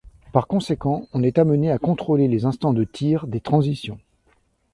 [0.31, 3.99] Par conséquent, on est amené à contrôler les instants de tir des transitions.